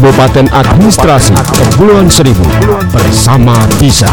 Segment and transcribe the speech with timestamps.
[0.00, 2.40] Kabupaten Administrasi Kepulauan Seribu
[2.88, 4.08] bersama bisa.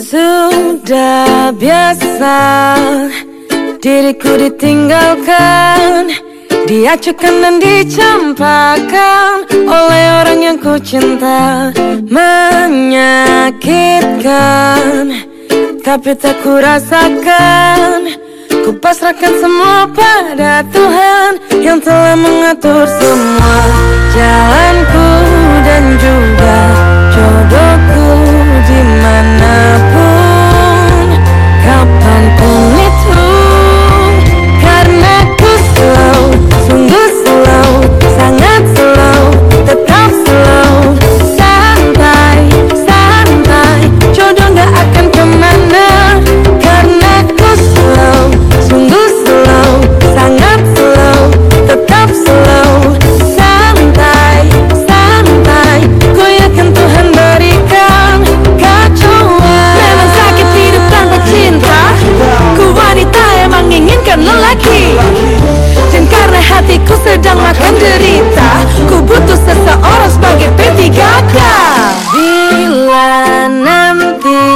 [0.00, 2.36] Sudah biasa
[3.82, 6.14] diriku ditinggalkan
[6.62, 11.74] Diacukan dan dicampakkan oleh orang yang ku cinta
[12.06, 13.26] Menyakitkan.
[15.82, 18.14] Tapi tak ku rasakan
[18.62, 23.66] Ku pasrahkan semua pada Tuhan Yang telah mengatur semua
[24.14, 25.10] Jalanku
[25.66, 26.58] dan juga
[27.10, 28.14] jodohku
[28.62, 30.11] di mana pun
[67.82, 68.50] sedang makan derita
[68.86, 71.36] Ku butuh seseorang sebagai P3K
[72.14, 73.10] Bila
[73.50, 74.46] nanti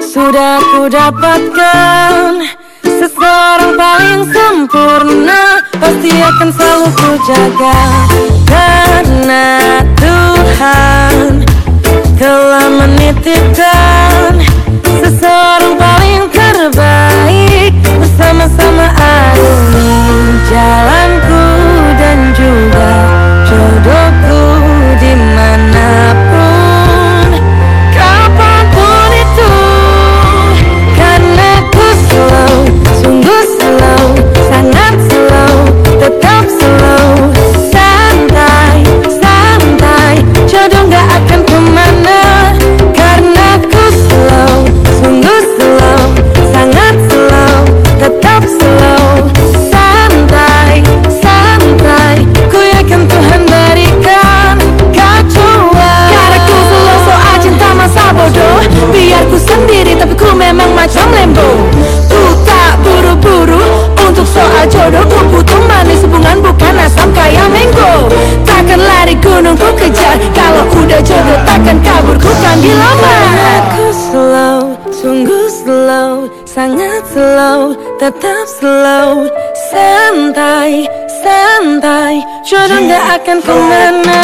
[0.00, 2.40] sudah ku dapatkan
[2.84, 7.78] Seseorang paling sempurna Pasti akan selalu ku jaga.
[8.48, 11.44] Karena Tuhan
[12.16, 14.25] telah menitipkan
[60.86, 61.50] macam lembo
[62.06, 68.06] Ku tak buru-buru untuk soal jodoh Ku butuh manis hubungan bukan asam kayak mango.
[68.46, 73.22] Takkan lari gunung ku kejar Kalau udah jodoh takkan kabur ku kan dilamar
[73.58, 74.58] Aku slow,
[74.94, 79.26] sungguh slow Sangat slow, tetap slow.
[79.74, 80.86] Santai,
[81.26, 84.22] santai Jodoh gak akan ke mana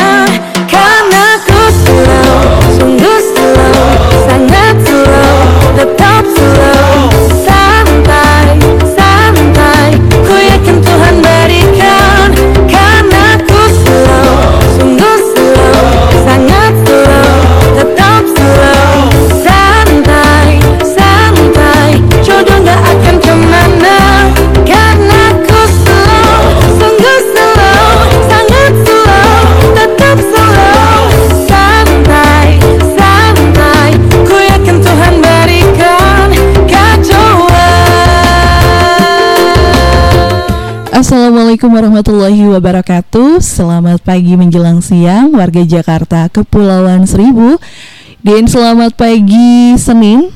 [41.02, 43.42] Assalamualaikum warahmatullahi wabarakatuh.
[43.42, 47.58] Selamat pagi menjelang siang Warga Jakarta Kepulauan Seribu.
[48.22, 50.30] Dan selamat pagi Senin.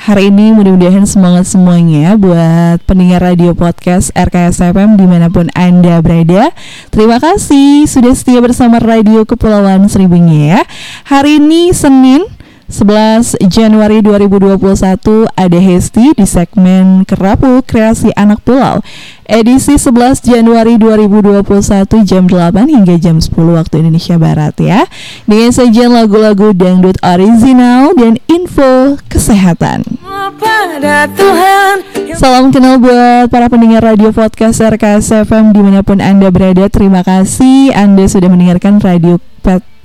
[0.00, 6.00] Hari ini mudah-mudahan semangat semuanya Buat pendengar radio podcast RKS FM Di mana pun Anda
[6.00, 6.56] berada.
[6.88, 10.60] Terima kasih sudah setia bersama Radio Kepulauan Seribunya ya.
[11.04, 12.24] Hari ini Senin
[12.68, 14.60] 11 Januari 2021
[15.32, 18.84] ada Hesti di segmen Kerapu Kreasi Anak Pulau.
[19.24, 24.84] Edisi 11 Januari 2021 jam 8 hingga jam 10 waktu Indonesia Barat ya.
[25.24, 29.88] Dengan sajian lagu-lagu dangdut original dan info kesehatan.
[30.38, 31.76] Pada Tuhan
[32.20, 36.68] Salam kenal buat para pendengar radio podcast RKS FM di mana pun Anda berada.
[36.68, 39.16] Terima kasih Anda sudah mendengarkan radio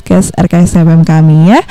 [0.03, 1.63] podcast RKS FM kami ya.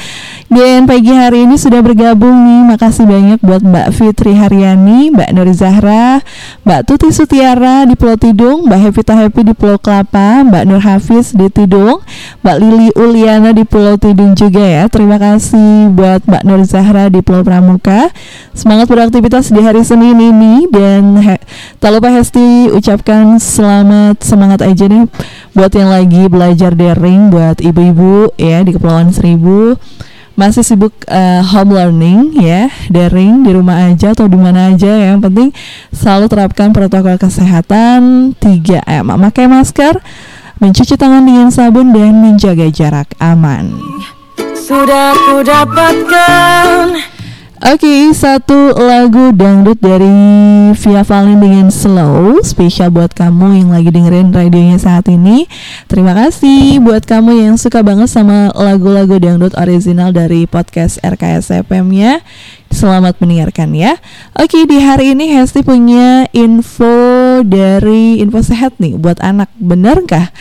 [0.48, 5.52] Dan pagi hari ini sudah bergabung nih, makasih banyak buat Mbak Fitri Haryani, Mbak Nur
[5.52, 6.24] Zahra,
[6.64, 11.36] Mbak Tuti Sutiara di Pulau Tidung, Mbak Hevita Happy di Pulau Kelapa, Mbak Nur Hafiz
[11.36, 12.00] di Tidung,
[12.40, 14.88] Mbak Lili Uliana di Pulau Tidung juga ya.
[14.88, 18.08] Terima kasih buat Mbak Nur Zahra di Pulau Pramuka.
[18.56, 21.20] Semangat beraktivitas di hari Senin ini dan
[21.80, 25.08] tak lupa Hesti ucapkan selamat semangat aja nih
[25.56, 29.74] buat yang lagi belajar daring buat ibu-ibu ya di Kepulauan Seribu.
[30.32, 35.12] Masih sibuk uh, home learning ya daring di rumah aja atau di mana aja ya.
[35.12, 35.52] yang penting
[35.92, 38.32] selalu terapkan protokol kesehatan.
[38.40, 40.00] 3M memakai masker
[40.56, 43.76] mencuci tangan dengan sabun dan menjaga jarak aman.
[44.56, 47.11] Sudah ku dapatkan
[47.62, 50.10] Oke, satu lagu dangdut dari
[50.74, 55.46] Via Valen dengan Slow Spesial buat kamu yang lagi dengerin radionya saat ini.
[55.86, 61.94] Terima kasih buat kamu yang suka banget sama lagu-lagu dangdut original dari podcast RKS FM
[61.94, 62.18] ya.
[62.74, 63.94] Selamat mendengarkan ya.
[64.34, 69.46] Oke, di hari ini Hesti punya info dari info sehat nih buat anak.
[69.62, 70.34] Bener gak?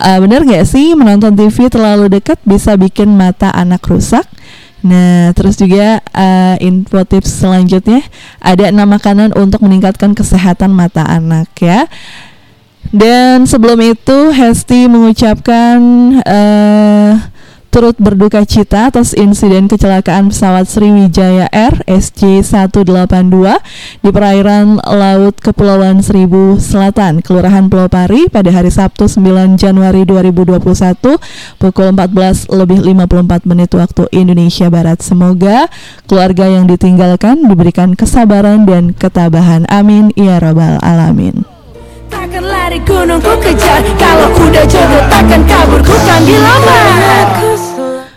[0.00, 0.96] Uh, bener gak sih?
[0.96, 4.24] Menonton TV terlalu dekat bisa bikin mata anak rusak?
[4.82, 8.02] Nah, terus juga uh, info tips selanjutnya
[8.42, 11.86] ada enam makanan untuk meningkatkan kesehatan mata anak ya.
[12.92, 15.78] Dan sebelum itu Hesti mengucapkan
[16.26, 17.12] uh,
[17.72, 23.36] turut berduka cita atas insiden kecelakaan pesawat Sriwijaya Air SJ182
[24.04, 31.16] di perairan Laut Kepulauan Seribu Selatan, Kelurahan Pulau Pari pada hari Sabtu 9 Januari 2021
[31.56, 35.00] pukul 14 lebih 54 menit waktu Indonesia Barat.
[35.00, 35.72] Semoga
[36.04, 39.64] keluarga yang ditinggalkan diberikan kesabaran dan ketabahan.
[39.72, 41.51] Amin ya rabbal alamin.
[42.62, 43.82] Lari gunung ku kejar.
[43.98, 45.82] Kalau udah jodoh takkan kabur.
[45.82, 47.26] Ku kan dilamar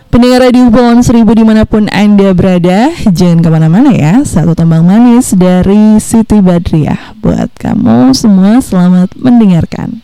[0.06, 4.22] Pendengar Radio Kepulauan Seribu di mana pun Anda berada Jangan ke mana-mana ya.
[4.22, 8.62] Satu tembang manis dari Siti Badriah Buat kamu semua.
[8.62, 9.98] Selamat mendengarkan.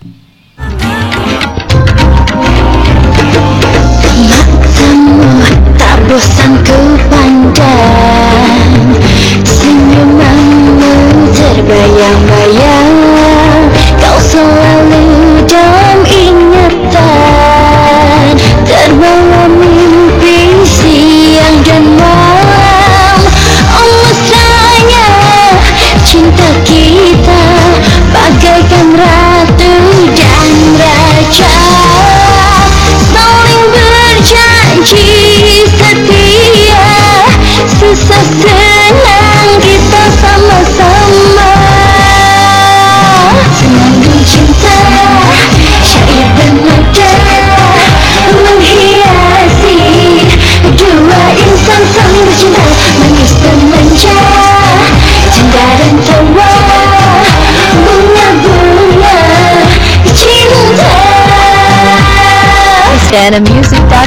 [4.27, 5.39] Matamu
[5.79, 8.91] tak bosan ku pandang
[9.47, 10.91] Senyumanmu
[11.31, 13.32] terbayang-bayang
[37.83, 41.51] Susah senang kita sama-sama.
[43.59, 44.79] Senandung cinta
[45.83, 47.11] Syair dan nada
[48.39, 49.83] Menghiasi
[50.79, 52.63] Dua insan saling bercinta.
[53.03, 54.19] Manis dan manja
[55.35, 56.55] Cinta dan tawa
[57.83, 59.19] Bunga-bunga
[60.15, 60.95] Cinta.
[63.11, 64.02] StanaMusic.com Matamu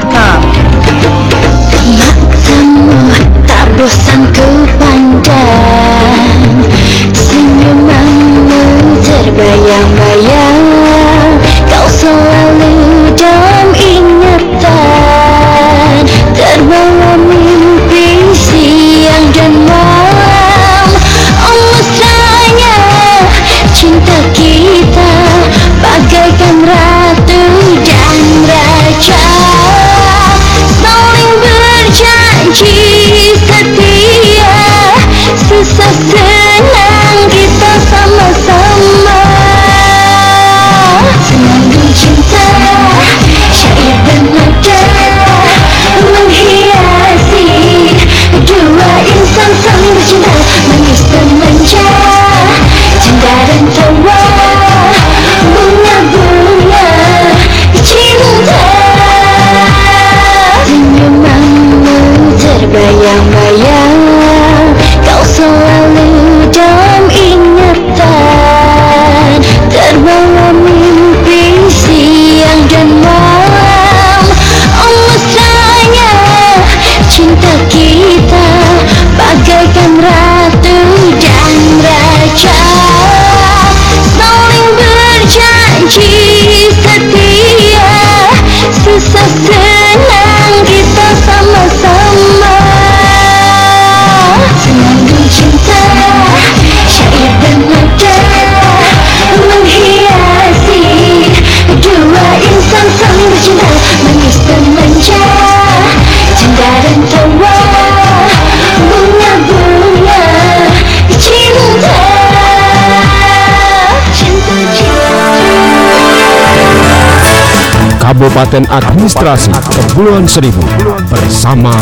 [118.15, 120.63] Kabupaten Administrasi Kepulauan Seribu
[121.11, 121.75] bersama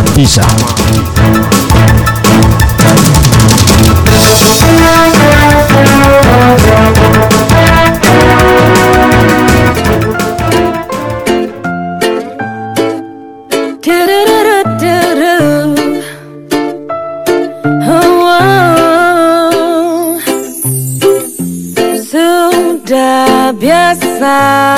[17.85, 20.17] oh.
[22.01, 24.73] Sudah biasa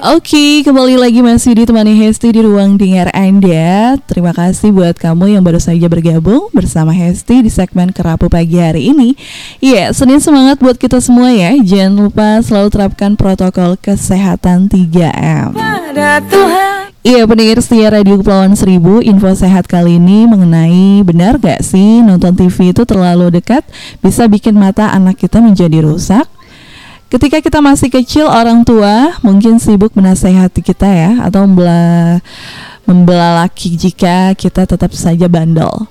[0.00, 4.00] Oke, kembali lagi masih ditemani Hesti di ruang dengar Anda.
[4.08, 8.96] Terima kasih buat kamu yang baru saja bergabung bersama Hesti di segmen Kerapu pagi hari
[8.96, 9.12] ini.
[9.60, 11.52] Iya, Senin semangat buat kita semua ya.
[11.52, 15.52] Jangan lupa selalu terapkan protokol kesehatan 3M.
[15.52, 21.60] pada Tuhan Iya, pendengar setia Radio Kepulauan Seribu, info sehat kali ini mengenai benar gak
[21.60, 23.68] sih nonton TV itu terlalu dekat
[24.00, 26.24] bisa bikin mata anak kita menjadi rusak?
[27.10, 32.22] Ketika kita masih kecil, orang tua mungkin sibuk menasehati kita ya, atau membela,
[32.86, 35.90] membelalaki jika kita tetap saja bandel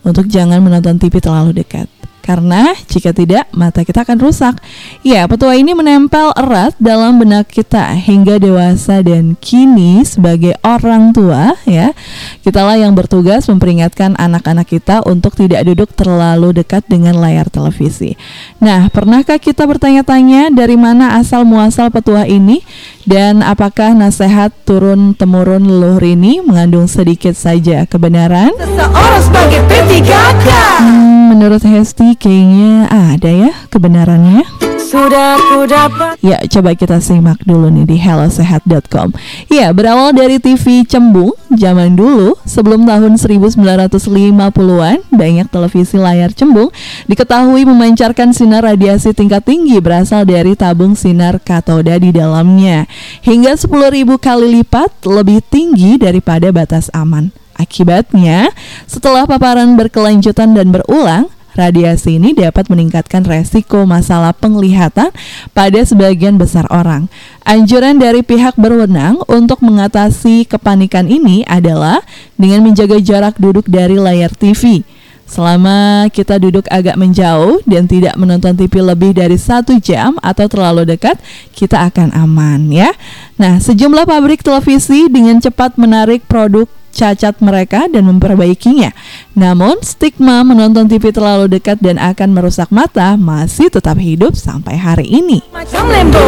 [0.00, 1.84] untuk jangan menonton TV terlalu dekat.
[2.24, 4.56] Karena jika tidak, mata kita akan rusak.
[5.04, 11.52] Ya, petua ini menempel erat dalam benak kita hingga dewasa dan kini sebagai orang tua
[11.68, 11.92] ya,
[12.40, 18.16] kitalah yang bertugas memperingatkan anak-anak kita untuk tidak duduk terlalu dekat dengan layar televisi.
[18.56, 22.64] Nah, pernahkah kita bertanya-tanya dari mana asal muasal petua ini
[23.04, 28.48] dan apakah nasihat turun temurun leluhur ini mengandung sedikit saja kebenaran?
[28.56, 34.46] Seseorang sebagai P3K Hmm, menurut Hesti kayaknya ada ya kebenarannya.
[34.78, 39.10] Sudah ku dapat Ya, coba kita simak dulu nih di hellosehat.com.
[39.50, 46.70] Ya, berawal dari TV cembung zaman dulu, sebelum tahun 1950-an, banyak televisi layar cembung
[47.10, 52.86] diketahui memancarkan sinar radiasi tingkat tinggi berasal dari tabung sinar katoda di dalamnya,
[53.26, 53.74] hingga 10.000
[54.16, 57.43] kali lipat lebih tinggi daripada batas aman.
[57.54, 58.50] Akibatnya,
[58.86, 65.14] setelah paparan berkelanjutan dan berulang, Radiasi ini dapat meningkatkan resiko masalah penglihatan
[65.54, 67.06] pada sebagian besar orang.
[67.46, 72.02] Anjuran dari pihak berwenang untuk mengatasi kepanikan ini adalah
[72.34, 74.82] dengan menjaga jarak duduk dari layar TV.
[75.24, 80.84] Selama kita duduk agak menjauh dan tidak menonton TV lebih dari satu jam atau terlalu
[80.84, 81.16] dekat,
[81.54, 82.90] kita akan aman ya.
[83.38, 88.94] Nah, sejumlah pabrik televisi dengan cepat menarik produk cacat mereka dan memperbaikinya.
[89.34, 95.10] Namun, stigma menonton TV terlalu dekat dan akan merusak mata masih tetap hidup sampai hari
[95.10, 95.42] ini.
[95.50, 96.22] macam lembo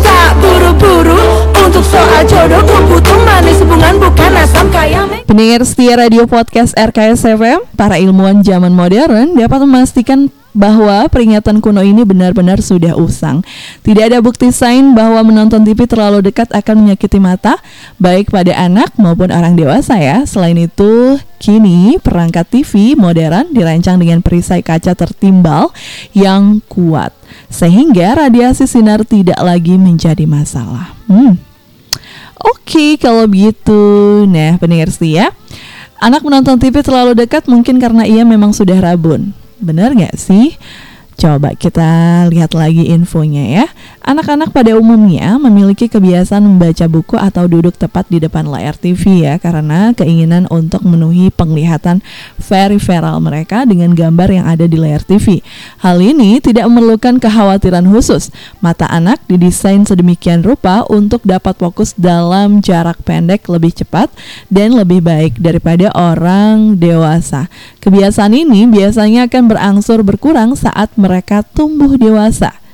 [0.00, 1.18] tak buru-buru
[1.56, 7.24] Untuk soal jodoh butuh manis hubungan bukan asam kayak me- Pendengar setia radio podcast RKS
[7.34, 13.42] FM, para ilmuwan zaman modern dapat memastikan bahwa peringatan kuno ini benar-benar sudah usang.
[13.82, 17.58] Tidak ada bukti sain bahwa menonton TV terlalu dekat akan menyakiti mata,
[17.98, 20.22] baik pada anak maupun orang dewasa ya.
[20.24, 25.74] Selain itu, kini perangkat TV modern dirancang dengan perisai kaca tertimbal
[26.14, 27.10] yang kuat,
[27.50, 30.94] sehingga radiasi sinar tidak lagi menjadi masalah.
[31.10, 31.36] Hmm.
[32.44, 33.82] Oke, kalau begitu.
[34.28, 35.32] Nah, pendengar setia,
[35.98, 39.43] anak menonton TV terlalu dekat mungkin karena ia memang sudah rabun.
[39.64, 40.52] Benar nggak sih?
[41.24, 41.88] Coba kita
[42.28, 43.66] lihat lagi infonya ya.
[44.04, 49.40] Anak-anak pada umumnya memiliki kebiasaan membaca buku atau duduk tepat di depan layar TV ya
[49.40, 52.04] karena keinginan untuk memenuhi penglihatan
[52.36, 55.40] peripheral mereka dengan gambar yang ada di layar TV.
[55.80, 58.28] Hal ini tidak memerlukan kekhawatiran khusus.
[58.60, 64.12] Mata anak didesain sedemikian rupa untuk dapat fokus dalam jarak pendek lebih cepat
[64.52, 67.48] dan lebih baik daripada orang dewasa.
[67.80, 71.13] Kebiasaan ini biasanya akan berangsur berkurang saat mereka
[71.54, 72.64] tumbuh dewasa.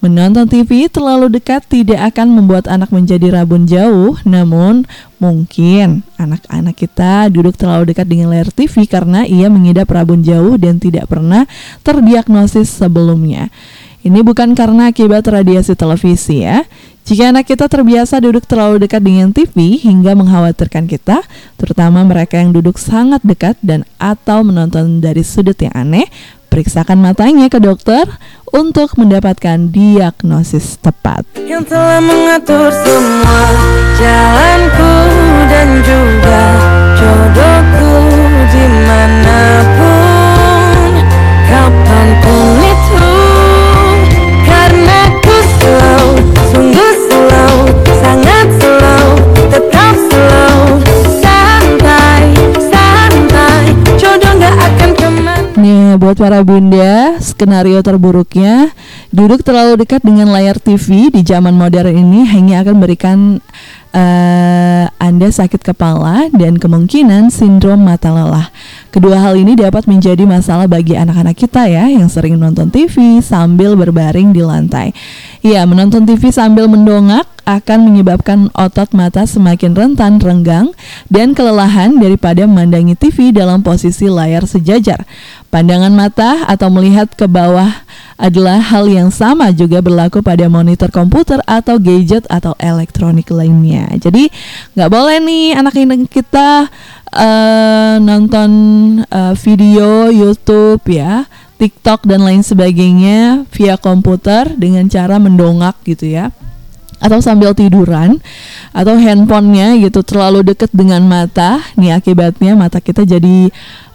[0.00, 4.88] Menonton TV terlalu dekat tidak akan membuat anak menjadi rabun jauh, namun
[5.20, 10.80] mungkin anak-anak kita duduk terlalu dekat dengan layar TV karena ia mengidap rabun jauh dan
[10.80, 11.44] tidak pernah
[11.84, 13.52] terdiagnosis sebelumnya.
[14.00, 16.64] Ini bukan karena akibat radiasi televisi ya.
[17.04, 21.20] Jika anak kita terbiasa duduk terlalu dekat dengan TV hingga mengkhawatirkan kita,
[21.60, 26.08] terutama mereka yang duduk sangat dekat dan atau menonton dari sudut yang aneh,
[26.50, 28.10] periksakan matanya ke dokter
[28.50, 31.22] untuk mendapatkan diagnosis tepat.
[31.38, 33.40] Yang telah mengatur semua
[33.94, 34.94] Jalanku
[35.46, 36.42] dan juga
[36.98, 37.94] Jodohku
[38.50, 39.42] di mana
[39.78, 40.92] pun
[41.46, 43.09] Kapan pun itu
[56.10, 58.74] buat para bunda, skenario terburuknya
[59.10, 63.18] duduk terlalu dekat dengan layar TV di zaman modern ini hanya akan memberikan
[63.90, 68.54] eh, Anda sakit kepala dan kemungkinan sindrom mata lelah.
[68.94, 73.74] Kedua hal ini dapat menjadi masalah bagi anak-anak kita ya yang sering nonton TV sambil
[73.74, 74.94] berbaring di lantai.
[75.42, 80.70] Ya, menonton TV sambil mendongak akan menyebabkan otot mata semakin rentan, renggang,
[81.10, 85.02] dan kelelahan daripada memandangi TV dalam posisi layar sejajar.
[85.50, 87.82] Pandangan mata atau melihat ke bawah
[88.20, 93.88] adalah hal yang sama juga berlaku pada monitor komputer atau gadget atau elektronik lainnya.
[93.96, 94.28] Jadi
[94.76, 96.68] nggak boleh nih anak-anak kita
[97.16, 98.50] eh, nonton
[99.08, 101.24] eh, video YouTube ya,
[101.56, 106.28] TikTok dan lain sebagainya via komputer dengan cara mendongak gitu ya
[107.00, 108.20] atau sambil tiduran
[108.76, 113.48] atau handphonenya gitu terlalu dekat dengan mata nih akibatnya mata kita jadi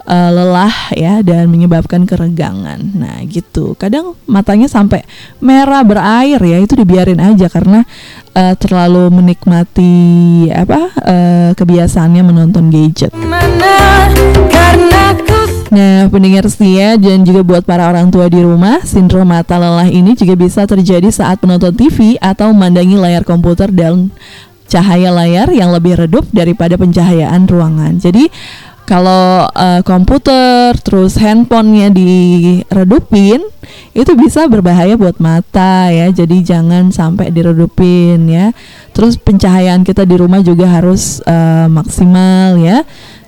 [0.05, 2.79] eh, lelah ya dan menyebabkan keregangan.
[2.95, 3.75] Nah gitu.
[3.75, 5.03] Kadang matanya sampai
[5.41, 7.83] merah berair ya itu dibiarin aja karena
[8.33, 9.93] eh, terlalu menikmati
[10.53, 13.11] apa eh, kebiasaannya menonton gadget.
[13.13, 14.09] Mana?
[14.49, 15.05] Karena
[15.75, 20.15] Nah, pendengar setia dan juga buat para orang tua di rumah, sindrom mata lelah ini
[20.15, 24.07] juga bisa terjadi saat menonton TV atau memandangi layar komputer dan
[24.71, 27.99] cahaya layar yang lebih redup daripada pencahayaan ruangan.
[27.99, 28.31] Jadi,
[28.85, 33.41] kalau eh, komputer terus handphonenya diredupin
[33.97, 36.13] itu bisa berbahaya buat mata ya.
[36.13, 38.53] Jadi jangan sampai diredupin ya.
[38.93, 42.85] Terus pencahayaan kita di rumah juga harus eh, maksimal ya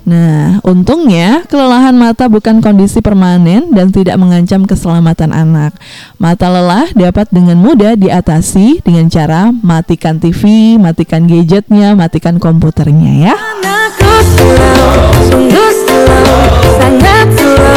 [0.07, 5.75] Nah, untungnya kelelahan mata bukan kondisi permanen dan tidak mengancam keselamatan anak.
[6.15, 13.35] Mata lelah dapat dengan mudah diatasi dengan cara matikan TV, matikan gadgetnya, matikan komputernya ya.
[13.35, 14.95] Anakku slow,
[15.27, 16.39] sungguh slow,
[16.79, 17.76] sangat slow,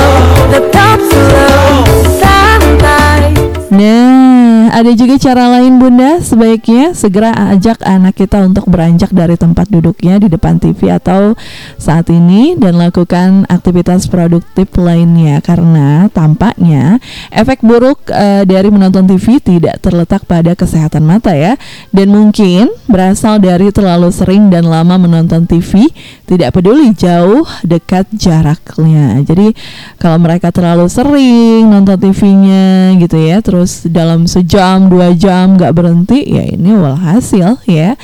[4.80, 10.16] ada juga cara lain Bunda, sebaiknya segera ajak anak kita untuk beranjak dari tempat duduknya
[10.16, 11.36] di depan TV atau
[11.76, 15.44] saat ini dan lakukan aktivitas produktif lainnya.
[15.44, 16.96] Karena tampaknya
[17.28, 21.60] efek buruk eh, dari menonton TV tidak terletak pada kesehatan mata ya.
[21.92, 25.92] Dan mungkin berasal dari terlalu sering dan lama menonton TV,
[26.24, 29.20] tidak peduli jauh, dekat jaraknya.
[29.28, 29.52] Jadi
[30.00, 36.22] kalau mereka terlalu sering nonton TV-nya gitu ya, terus dalam sejam dua jam nggak berhenti,
[36.22, 37.98] ya ini walhasil ya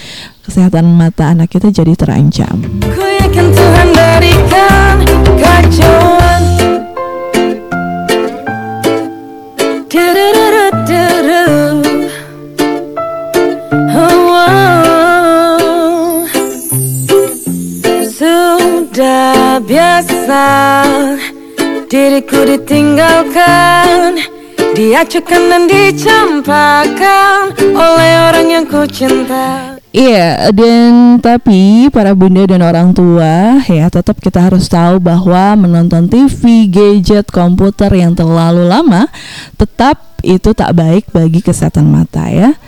[0.47, 2.63] kesehatan mata anak kita jadi terancam.
[2.83, 4.97] Ku yakin Tuhan berikan
[5.39, 6.43] kacauan
[13.97, 14.17] oh.
[18.17, 20.47] Sudah biasa
[21.91, 24.36] diriku ditinggalkan
[24.75, 32.93] Diacukan dan dicampakkan oleh orang yang ku cinta Iya, dan tapi para bunda dan orang
[32.93, 39.09] tua ya tetap kita harus tahu bahwa menonton TV, gadget, komputer yang terlalu lama
[39.57, 42.59] tetap itu tak baik bagi kesehatan mata ya.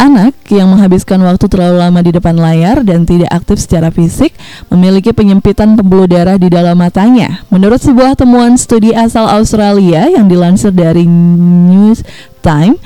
[0.00, 4.32] Anak yang menghabiskan waktu terlalu lama di depan layar dan tidak aktif secara fisik
[4.72, 7.44] memiliki penyempitan pembuluh darah di dalam matanya.
[7.52, 12.00] Menurut sebuah temuan studi asal Australia yang dilansir dari News
[12.40, 12.80] Time,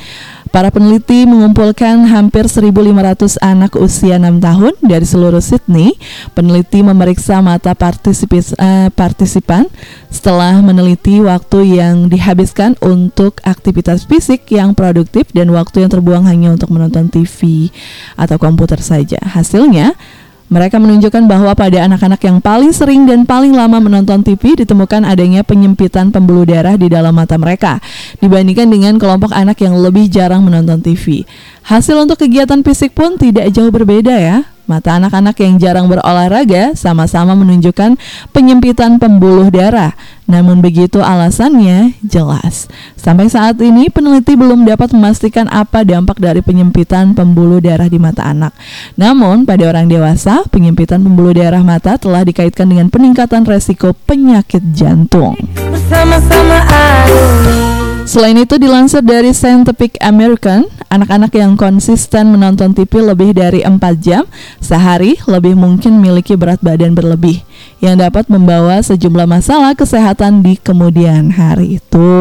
[0.55, 5.99] Para peneliti mengumpulkan hampir 1.500 anak usia 6 tahun dari seluruh Sydney.
[6.31, 9.67] Peneliti memeriksa mata eh, partisipan
[10.15, 16.55] setelah meneliti waktu yang dihabiskan untuk aktivitas fisik yang produktif dan waktu yang terbuang hanya
[16.55, 17.75] untuk menonton TV
[18.15, 19.19] atau komputer saja.
[19.27, 19.99] Hasilnya,
[20.55, 25.43] mereka menunjukkan bahwa pada anak-anak yang paling sering dan paling lama menonton TV ditemukan adanya
[25.43, 27.83] penyempitan pembuluh darah di dalam mata mereka
[28.23, 31.27] dibandingkan dengan kelompok anak yang lebih jarang menonton TV.
[31.67, 34.47] Hasil untuk kegiatan fisik pun tidak jauh berbeda ya.
[34.71, 37.99] Mata anak-anak yang jarang berolahraga sama-sama menunjukkan
[38.31, 39.93] penyempitan pembuluh darah.
[40.25, 42.67] Namun begitu alasannya jelas.
[42.97, 48.25] Sampai saat ini peneliti belum dapat memastikan apa dampak dari penyempitan pembuluh darah di mata
[48.25, 48.57] anak.
[48.97, 55.37] Namun pada orang dewasa, penyempitan pembuluh darah mata telah dikaitkan dengan peningkatan resiko penyakit jantung.
[55.69, 56.65] Bersama-sama
[58.05, 64.29] Selain itu dilansir dari Scientific American, anak-anak yang konsisten menonton TV lebih dari 4 jam
[64.61, 67.41] sehari lebih mungkin memiliki berat badan berlebih
[67.83, 72.13] yang dapat membawa sejumlah masalah kesehatan di kemudian hari itu.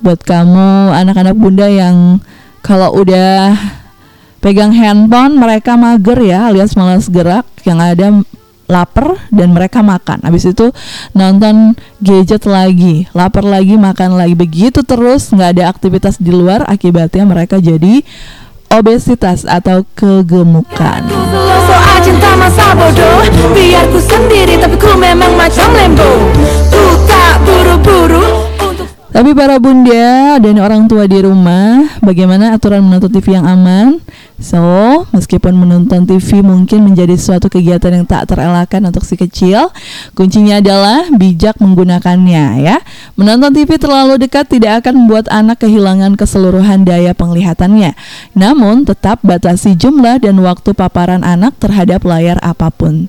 [0.00, 2.20] Buat kamu anak-anak bunda yang
[2.64, 3.54] kalau udah
[4.44, 8.24] pegang handphone mereka mager ya alias malas gerak yang ada
[8.68, 10.24] lapar dan mereka makan.
[10.24, 10.72] Habis itu
[11.12, 14.34] nonton gadget lagi, lapar lagi, makan lagi.
[14.36, 18.00] Begitu terus nggak ada aktivitas di luar, akibatnya mereka jadi
[18.74, 21.06] obesitas atau kegemukan.
[29.14, 34.02] Tapi para bunda dan orang tua di rumah, bagaimana aturan menonton TV yang aman?
[34.42, 34.58] So,
[35.14, 39.70] meskipun menonton TV mungkin menjadi suatu kegiatan yang tak terelakkan untuk si kecil,
[40.18, 42.82] kuncinya adalah bijak menggunakannya ya.
[43.14, 47.94] Menonton TV terlalu dekat tidak akan membuat anak kehilangan keseluruhan daya penglihatannya.
[48.34, 53.06] Namun, tetap batasi jumlah dan waktu paparan anak terhadap layar apa pun.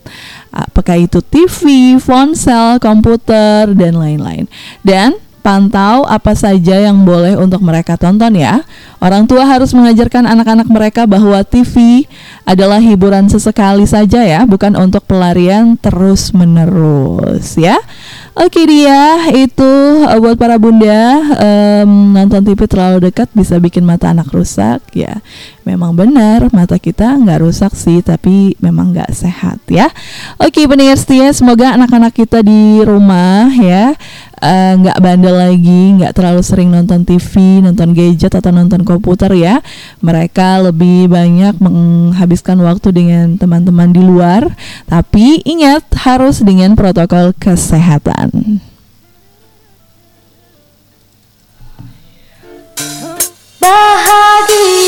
[0.53, 4.45] Apakah itu TV, ponsel, komputer, dan lain-lain.
[4.85, 8.65] Dan pantau apa saja yang boleh untuk mereka tonton ya.
[8.97, 12.09] Orang tua harus mengajarkan anak-anak mereka bahwa TV
[12.49, 17.77] adalah hiburan sesekali saja ya, bukan untuk pelarian terus-menerus ya.
[18.35, 19.71] Oke dia itu
[20.03, 25.23] uh, buat para bunda em, nonton TV terlalu dekat bisa bikin mata anak rusak ya.
[25.63, 29.87] Memang benar mata kita nggak rusak sih tapi memang nggak sehat ya.
[30.35, 33.95] Oke pendengar setia semoga anak-anak kita di rumah ya
[34.41, 39.59] eh, nggak bandel lagi, nggak terlalu sering nonton TV, nonton gadget atau nonton komputer ya.
[39.99, 44.47] Mereka lebih banyak menghabiskan waktu dengan teman-teman di luar,
[44.87, 48.61] tapi ingat harus dengan protokol kesehatan.
[53.59, 54.84] Bahagia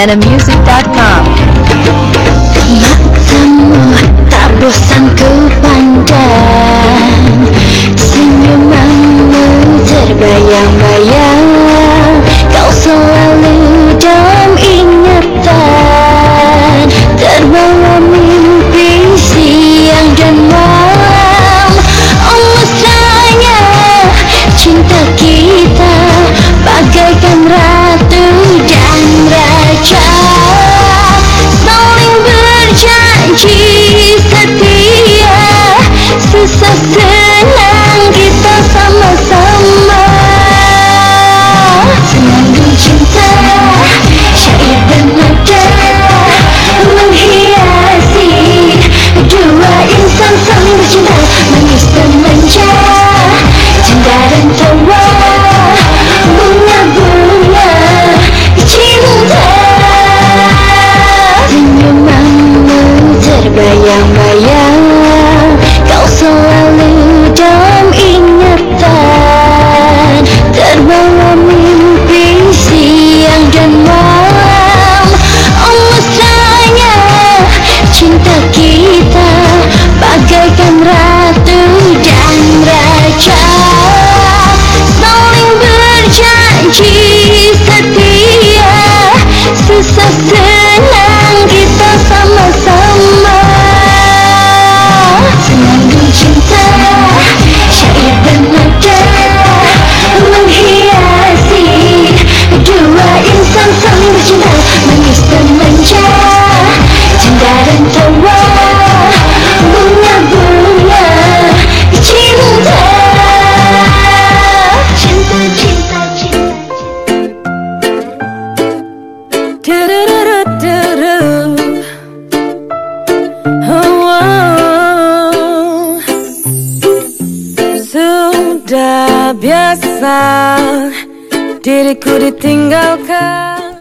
[0.00, 1.22] DanaMusic.com.
[2.80, 3.76] Matamu
[4.32, 5.28] tak bosan ku
[5.60, 7.04] pandang
[8.00, 9.44] Senyumanmu
[9.84, 11.39] terbayang-bayang
[33.32, 33.79] 一起。
[86.72, 87.09] Jesus.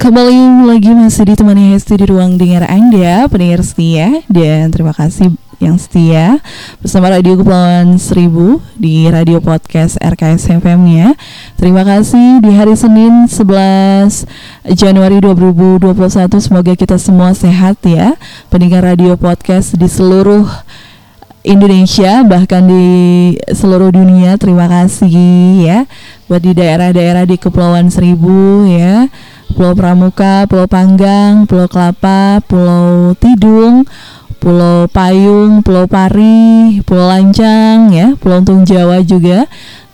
[0.10, 5.78] Kembali lagi masih ditemani Hesti di ruang dengar Anda, pendengar setia dan terima kasih yang
[5.78, 6.42] setia
[6.82, 11.14] bersama Radio Kepulauan Seribu di Radio Podcast RKS FM ya.
[11.62, 14.26] Terima kasih di hari Senin 11
[14.74, 15.94] Januari 2021
[16.42, 18.18] semoga kita semua sehat ya.
[18.50, 20.50] Pendengar Radio Podcast di seluruh
[21.46, 22.86] Indonesia bahkan di
[23.54, 25.14] seluruh dunia terima kasih
[25.70, 25.80] ya
[26.26, 29.06] buat di daerah-daerah di Kepulauan Seribu ya
[29.54, 33.84] Pulau Pramuka, Pulau Panggang, Pulau Kelapa, Pulau Tidung,
[34.40, 39.50] Pulau Payung, Pulau Pari, Pulau Lancang ya, Pulau Untung Jawa juga.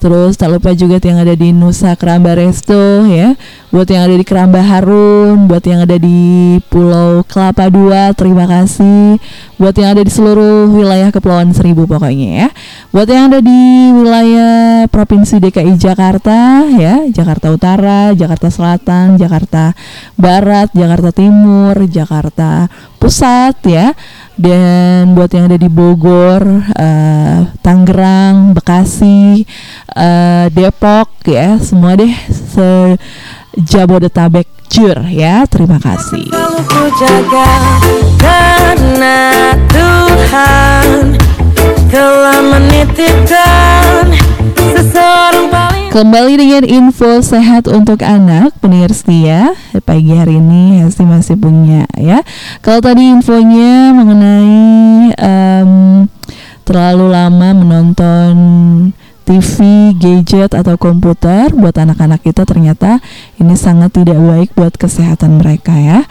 [0.05, 3.33] Terus tak lupa juga yang ada di Nusa Keramba Resto ya.
[3.73, 9.17] Buat yang ada di Keramba Harun, buat yang ada di Pulau Kelapa Dua, terima kasih.
[9.57, 12.49] Buat yang ada di seluruh wilayah Kepulauan Seribu pokoknya ya.
[12.93, 13.61] Buat yang ada di
[13.97, 19.73] wilayah Provinsi DKI Jakarta ya, Jakarta Utara, Jakarta Selatan, Jakarta
[20.21, 22.69] Barat, Jakarta Timur, Jakarta
[23.01, 23.87] Pusat ya.
[24.35, 26.43] Dan buat yang ada di Bogor,
[26.75, 29.47] eh, Tangerang, Bekasi,
[29.95, 32.99] eh, Depok ya, semua deh se
[33.55, 35.47] Jabodetabek jur ya.
[35.47, 36.27] Terima kasih.
[36.27, 37.49] Selalu ku jaga
[38.19, 39.19] karena
[39.71, 41.15] Tuhan
[41.87, 44.03] telah menitipkan
[44.75, 49.55] seseorang paling Kembali dengan info sehat untuk anak pendengar setia
[49.87, 52.19] Pagi hari ini Hesti masih punya ya
[52.59, 55.71] Kalau tadi infonya mengenai em,
[56.67, 58.35] Terlalu lama menonton
[59.25, 59.57] TV,
[59.97, 63.01] gadget atau komputer buat anak-anak kita ternyata
[63.41, 66.05] ini sangat tidak baik buat kesehatan mereka ya.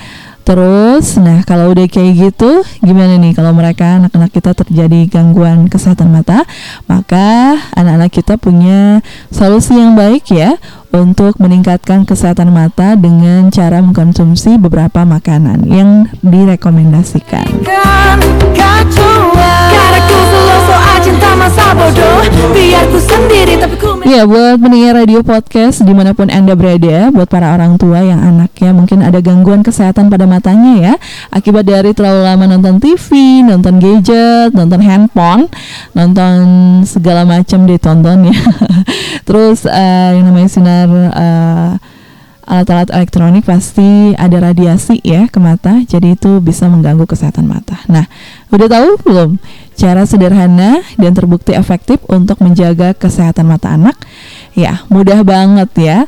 [0.44, 6.12] Terus, nah kalau udah kayak gitu, gimana nih kalau mereka anak-anak kita terjadi gangguan kesehatan
[6.12, 6.44] mata,
[6.84, 9.00] maka anak-anak kita punya
[9.32, 10.60] solusi yang baik ya
[10.92, 17.64] untuk meningkatkan kesehatan mata dengan cara mengkonsumsi beberapa makanan yang direkomendasikan.
[17.64, 18.84] kan
[21.44, 22.24] masa bodoh
[22.56, 27.08] Biar ku sendiri tapi ku Ya, buat pendengar radio podcast di mana pun Anda berada,
[27.08, 30.94] buat para orang tua yang anaknya mungkin ada gangguan kesehatan pada matanya ya,
[31.32, 35.48] akibat dari terlalu lama nonton TV, nonton gadget, nonton handphone,
[35.96, 36.36] nonton
[36.84, 38.38] segala macam ditonton ya.
[39.28, 41.72] Terus eh, yang namanya sinar eh,
[42.44, 47.80] alat-alat elektronik pasti ada radiasi ya ke mata, jadi itu bisa mengganggu kesehatan mata.
[47.88, 48.04] Nah,
[48.52, 49.30] udah tahu belum
[49.74, 53.98] cara sederhana dan terbukti efektif untuk menjaga kesehatan mata anak?
[54.54, 55.98] Ya, mudah banget ya.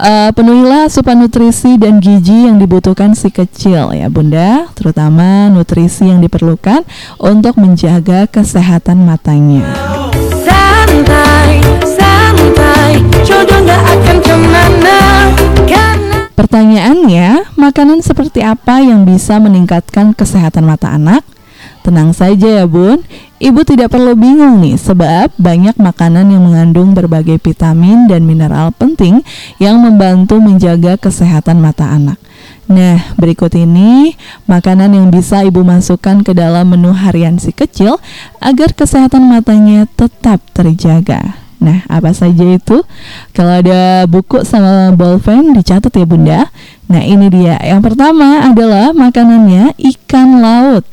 [0.00, 6.24] Eh, penuhilah asupan nutrisi dan gizi yang dibutuhkan si kecil ya bunda, terutama nutrisi yang
[6.24, 6.88] diperlukan
[7.20, 9.60] untuk menjaga kesehatan matanya.
[10.40, 15.00] Santai, santai Jodoh gak akan ke mana
[15.68, 21.20] Karena Pertanyaannya, makanan seperti apa yang bisa meningkatkan kesehatan mata anak?
[21.80, 23.00] Tenang saja ya bun,
[23.40, 29.24] ibu tidak perlu bingung nih sebab banyak makanan yang mengandung berbagai vitamin dan mineral penting
[29.56, 32.20] yang membantu menjaga kesehatan mata anak.
[32.70, 34.14] Nah, berikut ini
[34.46, 37.98] makanan yang bisa ibu masukkan ke dalam menu harian si kecil
[38.38, 41.34] agar kesehatan matanya tetap terjaga.
[41.60, 42.80] Nah, apa saja itu?
[43.34, 46.40] Kalau ada buku sama bolpen dicatat ya bunda.
[46.88, 47.60] Nah, ini dia.
[47.60, 50.86] Yang pertama adalah makanannya ikan laut.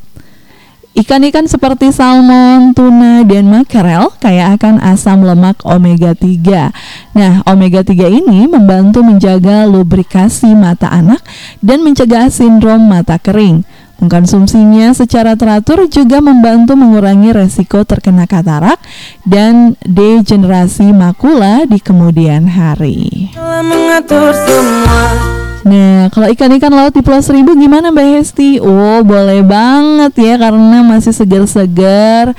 [0.98, 6.74] Ikan-ikan seperti salmon, tuna, dan makarel kaya akan asam lemak omega 3.
[7.14, 11.22] Nah, omega 3 ini membantu menjaga lubrikasi mata anak
[11.62, 13.62] dan mencegah sindrom mata kering.
[14.02, 18.82] Mengkonsumsinya secara teratur juga membantu mengurangi resiko terkena katarak
[19.22, 23.30] dan degenerasi makula di kemudian hari.
[23.38, 28.62] mengatur semua Nah, kalau ikan-ikan laut di Pulau Seribu gimana Mbak Hesti?
[28.62, 32.30] Oh, boleh banget ya karena masih segar-segar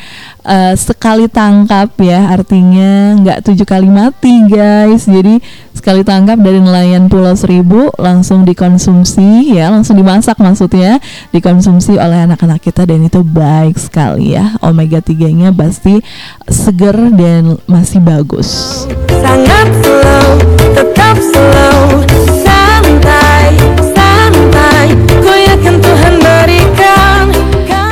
[0.48, 5.04] eh, sekali tangkap ya, artinya nggak tujuh kali mati guys.
[5.04, 5.44] Jadi
[5.76, 11.04] sekali tangkap dari nelayan Pulau Seribu langsung dikonsumsi ya, langsung dimasak maksudnya,
[11.36, 14.56] dikonsumsi oleh anak-anak kita dan itu baik sekali ya.
[14.64, 16.00] Omega 3-nya pasti
[16.48, 18.84] segar dan masih bagus.
[19.20, 20.28] Sangat slow,
[20.72, 22.08] tetap slow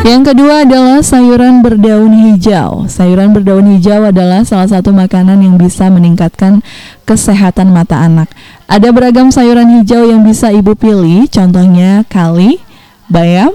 [0.08, 2.88] Yang kedua adalah sayuran berdaun hijau.
[2.88, 6.64] Sayuran berdaun hijau adalah salah satu makanan yang bisa meningkatkan
[7.04, 8.32] kesehatan mata anak.
[8.72, 12.56] Ada beragam sayuran hijau yang bisa ibu pilih, contohnya kali,
[13.12, 13.52] bayam,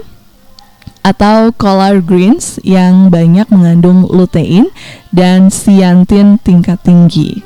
[1.01, 4.69] atau collard greens yang banyak mengandung lutein
[5.09, 7.41] dan siantin tingkat tinggi.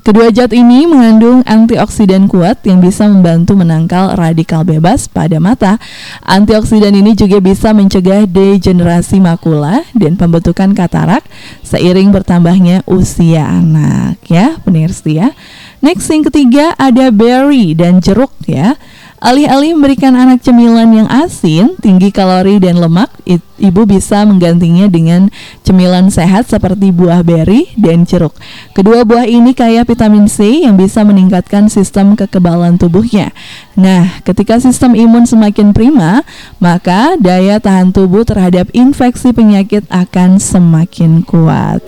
[0.00, 5.76] Kedua zat ini mengandung antioksidan kuat yang bisa membantu menangkal radikal bebas pada mata.
[6.24, 11.20] Antioksidan ini juga bisa mencegah degenerasi makula dan pembentukan katarak
[11.60, 15.36] seiring bertambahnya usia anak ya, pendengar setia.
[15.84, 18.80] Next yang ketiga ada berry dan jeruk ya.
[19.20, 23.12] Alih-alih memberikan anak cemilan yang asin, tinggi kalori dan lemak,
[23.60, 25.28] ibu bisa menggantinya dengan
[25.60, 28.32] cemilan sehat seperti buah beri dan jeruk.
[28.72, 33.36] Kedua buah ini kaya vitamin C yang bisa meningkatkan sistem kekebalan tubuhnya.
[33.76, 36.24] Nah, ketika sistem imun semakin prima,
[36.56, 41.84] maka daya tahan tubuh terhadap infeksi penyakit akan semakin kuat.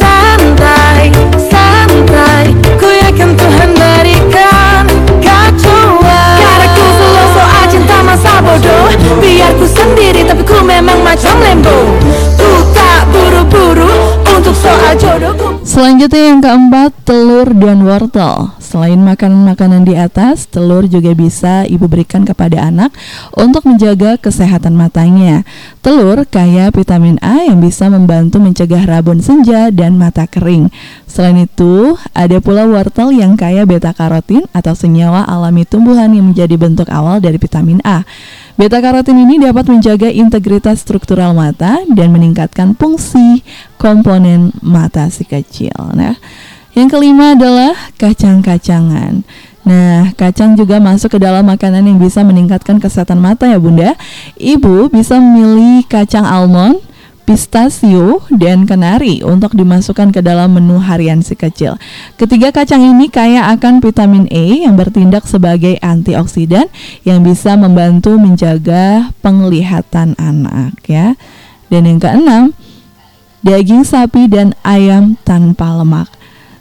[0.00, 1.12] Santai,
[1.52, 4.63] santai Ku yakin Tuhan berikan
[8.14, 8.86] masa bodoh.
[9.18, 11.98] Biar ku sendiri tapi ku memang macam lembo
[12.38, 13.93] Ku tak buru-buru
[15.64, 18.54] Selanjutnya yang keempat, telur dan wortel.
[18.62, 22.94] Selain makanan-makanan di atas, telur juga bisa ibu berikan kepada anak
[23.34, 25.42] untuk menjaga kesehatan matanya.
[25.82, 30.70] Telur kaya vitamin A yang bisa membantu mencegah rabun senja dan mata kering.
[31.10, 36.54] Selain itu, ada pula wortel yang kaya beta karotin atau senyawa alami tumbuhan yang menjadi
[36.54, 38.06] bentuk awal dari vitamin A.
[38.54, 43.42] Beta karotin ini dapat menjaga integritas struktural mata dan meningkatkan fungsi
[43.74, 45.74] komponen mata si kecil.
[45.90, 46.14] Nah,
[46.78, 49.26] yang kelima adalah kacang-kacangan.
[49.66, 53.98] Nah, kacang juga masuk ke dalam makanan yang bisa meningkatkan kesehatan mata ya Bunda.
[54.38, 56.78] Ibu bisa memilih kacang almond,
[57.24, 61.80] pistachio, dan kenari untuk dimasukkan ke dalam menu harian si kecil.
[62.20, 66.68] Ketiga kacang ini kaya akan vitamin E yang bertindak sebagai antioksidan
[67.02, 71.16] yang bisa membantu menjaga penglihatan anak ya.
[71.72, 72.52] Dan yang keenam,
[73.40, 76.12] daging sapi dan ayam tanpa lemak.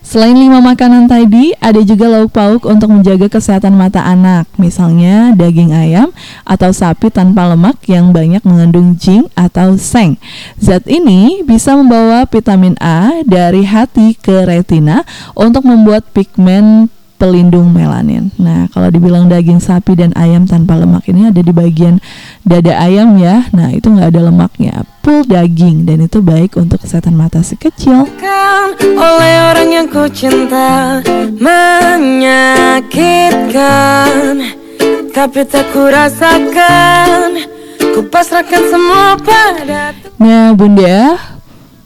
[0.03, 4.51] Selain lima makanan tadi, ada juga lauk pauk untuk menjaga kesehatan mata anak.
[4.59, 6.11] Misalnya daging ayam
[6.43, 10.19] atau sapi tanpa lemak yang banyak mengandung zinc atau seng.
[10.59, 15.07] Zat ini bisa membawa vitamin A dari hati ke retina
[15.39, 16.91] untuk membuat pigmen
[17.23, 18.35] pelindung melanin.
[18.35, 22.03] Nah, kalau dibilang daging sapi dan ayam tanpa lemak ini ada di bagian
[22.43, 23.47] dada ayam ya.
[23.55, 24.83] Nah, itu nggak ada lemaknya.
[25.03, 28.07] Full daging dan itu baik untuk kesehatan mata si kecil.
[28.19, 31.03] Kan oleh orang yang ku cinta
[31.35, 32.95] menyakitkan
[35.13, 37.37] Tapi tak ku rasakan
[37.93, 41.19] Ku pasrahkan semua pada Nah, Bunda,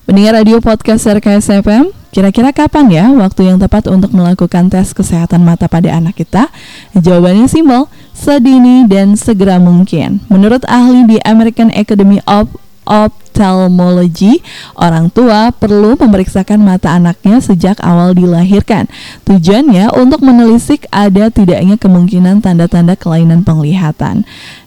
[0.05, 5.45] pendengar radio podcast RKS FM, kira-kira kapan ya waktu yang tepat untuk melakukan tes kesehatan
[5.45, 6.49] mata pada anak kita?
[6.97, 10.26] Jawabannya simpel, sedini dan segera mungkin.
[10.26, 12.49] Menurut ahli di American Academy of
[12.88, 14.41] Ophthalmology,
[14.80, 18.88] orang tua perlu memeriksakan mata anaknya sejak awal dilahirkan.
[19.28, 24.24] Tujuannya untuk menelisik ada tidaknya kemungkinan tanda-tanda kelainan penglihatan.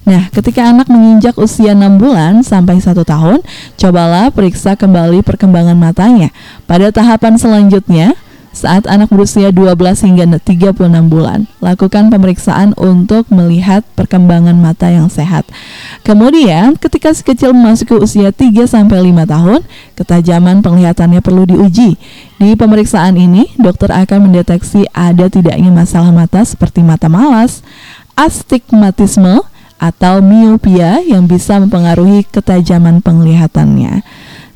[0.08, 3.44] Nah, ketika anak menginjak usia 6 bulan sampai 1 tahun,
[3.76, 6.32] cobalah periksa kembali perkembangan matanya.
[6.64, 8.16] Pada tahapan selanjutnya,
[8.50, 11.46] saat anak berusia 12 hingga 36 bulan.
[11.62, 15.46] Lakukan pemeriksaan untuk melihat perkembangan mata yang sehat.
[16.02, 19.60] Kemudian, ketika si kecil memasuki usia 3 sampai 5 tahun,
[19.94, 21.94] ketajaman penglihatannya perlu diuji.
[22.42, 27.62] Di pemeriksaan ini, dokter akan mendeteksi ada tidaknya masalah mata seperti mata malas,
[28.18, 29.46] astigmatisme,
[29.80, 34.04] atau miopia yang bisa mempengaruhi ketajaman penglihatannya.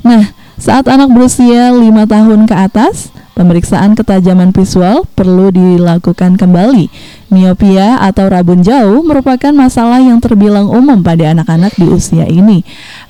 [0.04, 6.92] Nah, saat anak berusia 5 tahun ke atas, pemeriksaan ketajaman visual perlu dilakukan kembali.
[7.32, 12.62] Miopia atau rabun jauh merupakan masalah yang terbilang umum pada anak-anak di usia ini.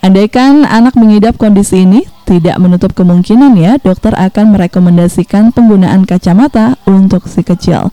[0.05, 7.29] Andaikan anak mengidap kondisi ini, tidak menutup kemungkinan ya dokter akan merekomendasikan penggunaan kacamata untuk
[7.29, 7.93] si kecil.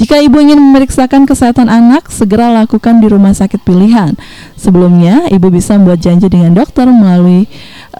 [0.00, 4.18] Jika ibu ingin memeriksakan kesehatan anak, segera lakukan di rumah sakit pilihan.
[4.58, 7.46] Sebelumnya, ibu bisa membuat janji dengan dokter melalui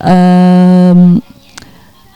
[0.02, 1.22] em,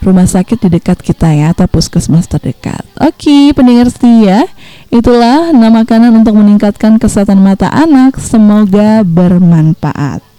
[0.03, 2.83] rumah sakit di dekat kita ya atau puskesmas terdekat.
[2.99, 4.51] Oke, pendengar setia,
[4.93, 8.21] itulah nama makanan untuk meningkatkan kesehatan mata anak.
[8.21, 10.32] Semoga bermanfaat.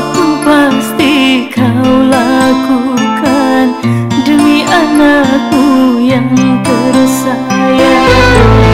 [0.00, 3.76] Apapun pasti kau lakukan
[4.24, 6.32] Demi anakmu yang
[6.64, 8.69] tersayang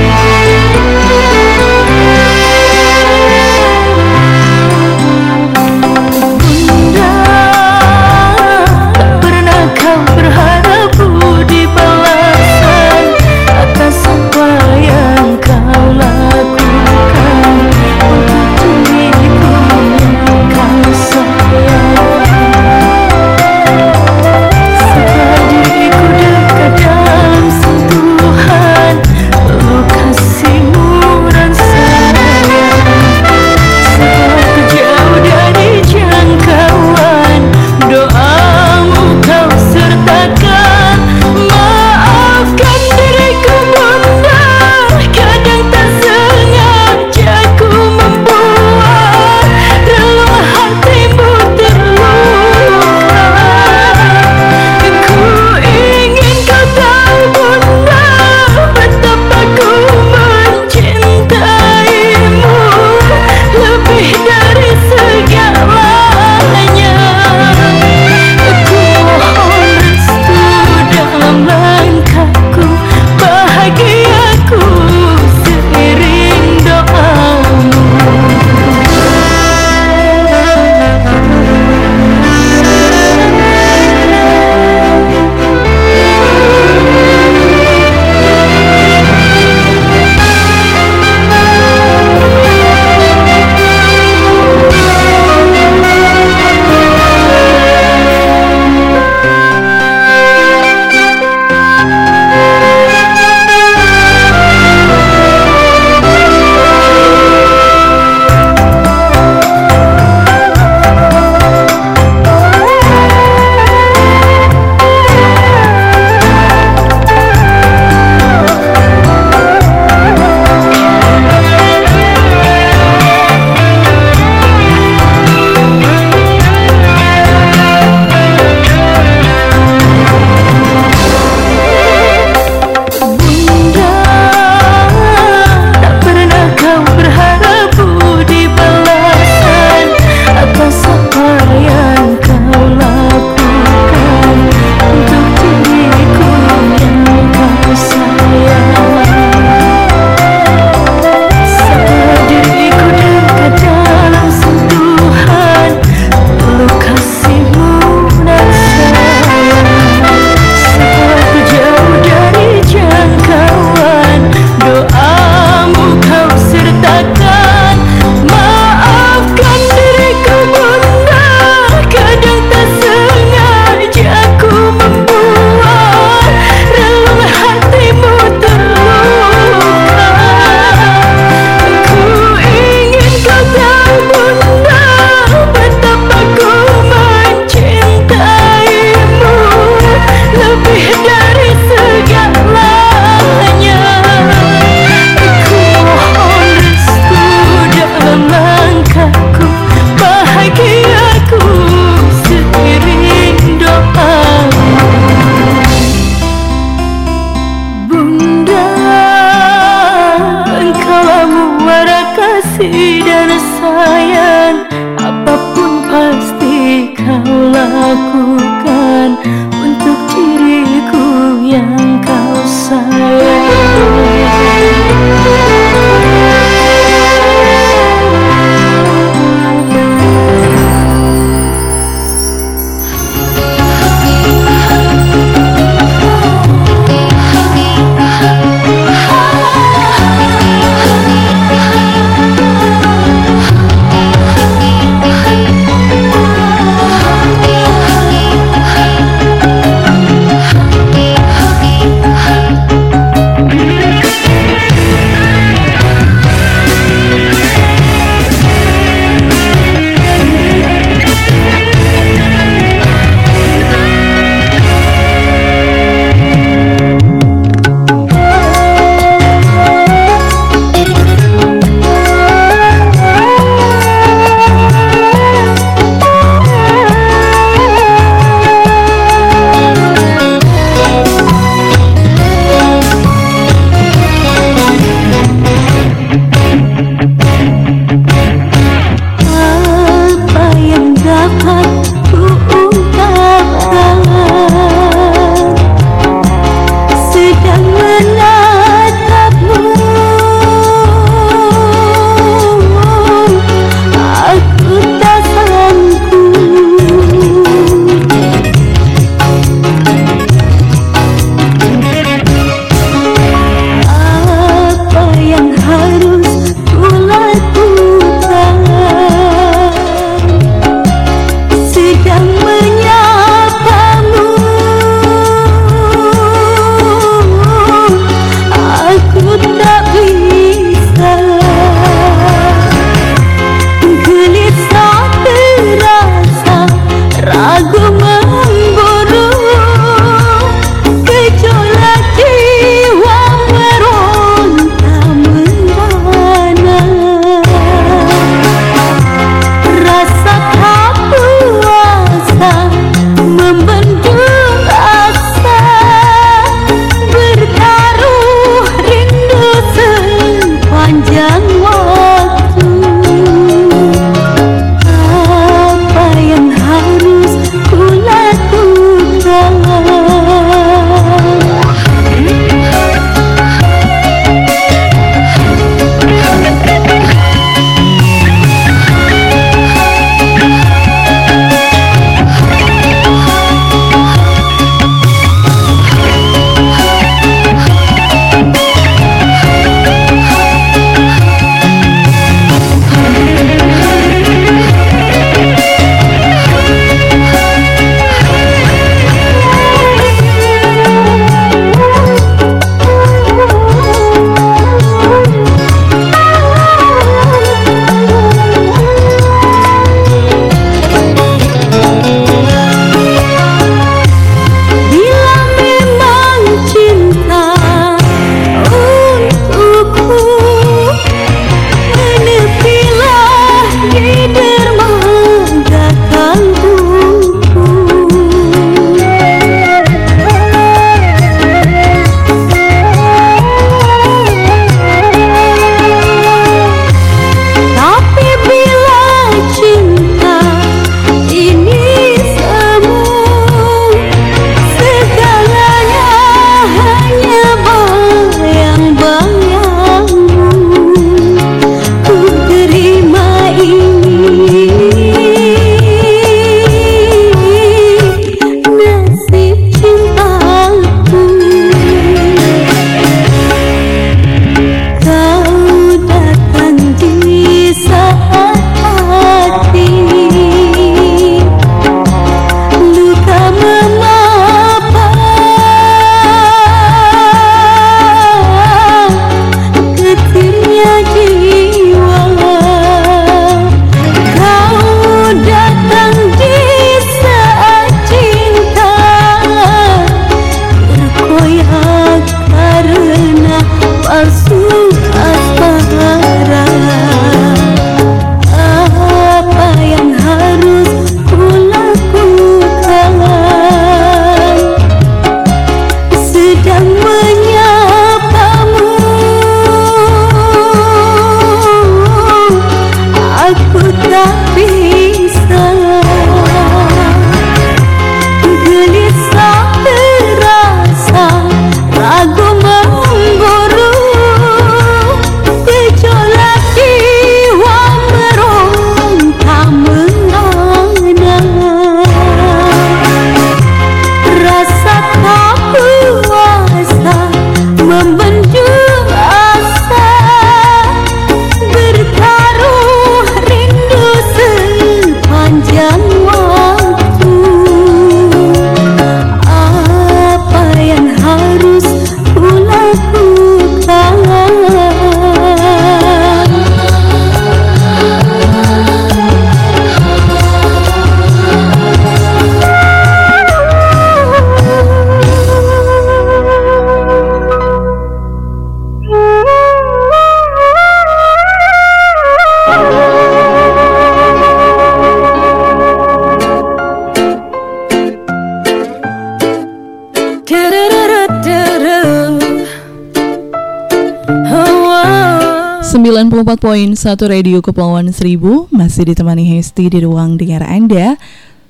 [585.97, 586.93] 94.1
[587.25, 588.69] Radio Kepulauan Seribu.
[588.69, 591.17] Masih ditemani Hesti di ruang dengar Anda.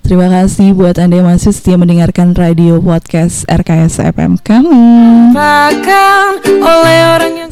[0.02, 5.30] Terima kasih buat Anda yang masih setia mendengarkan radio podcast RKS FM kami.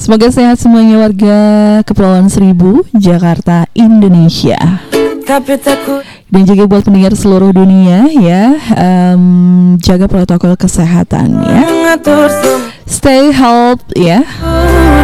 [0.03, 1.39] Semoga sehat semuanya warga
[1.87, 4.59] Kepulauan Seribu, Jakarta, Indonesia.
[5.23, 6.03] Tapi takut.
[6.27, 11.63] Dan juga buat pendengar seluruh dunia ya em, Jaga protokol kesehatan ya
[12.85, 14.21] Stay healthy ya.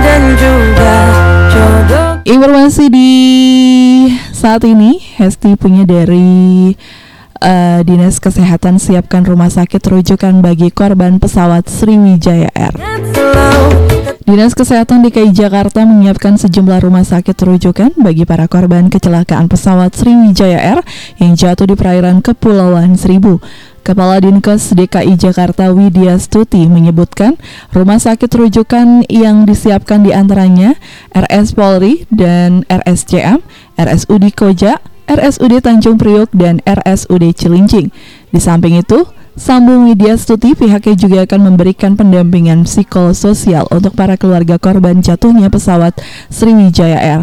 [0.01, 0.95] Dan juga
[1.49, 2.09] jodoh.
[2.29, 3.11] Informasi di
[4.33, 6.73] saat ini Hesti punya dari
[7.41, 12.75] eh, Dinas Kesehatan siapkan rumah sakit rujukan bagi korban pesawat Sriwijaya Air.
[14.31, 20.61] Dinas Kesehatan DKI Jakarta menyiapkan sejumlah rumah sakit rujukan bagi para korban kecelakaan pesawat Sriwijaya
[20.61, 20.81] Air
[21.19, 23.43] yang jatuh di perairan Kepulauan Seribu.
[23.81, 27.41] Kepala Dinkes DKI Jakarta Widya Stuti menyebutkan
[27.73, 30.77] rumah sakit rujukan yang disiapkan di antaranya
[31.11, 33.43] RS Polri dan RSCM,
[33.81, 34.79] RSUD Koja,
[35.11, 37.91] RSUD Tanjung Priok, dan RSUD Cilincing.
[38.31, 39.03] Di samping itu,
[39.41, 45.97] Sambung Widya Stuti pihaknya juga akan memberikan pendampingan psikososial untuk para keluarga korban jatuhnya pesawat
[46.29, 47.23] Sriwijaya Air.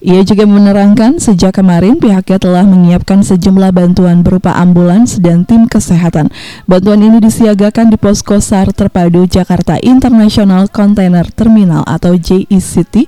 [0.00, 6.32] Ia juga menerangkan sejak kemarin pihaknya telah menyiapkan sejumlah bantuan berupa ambulans dan tim kesehatan.
[6.64, 13.04] Bantuan ini disiagakan di Posko SAR Terpadu Jakarta International Container Terminal atau JICT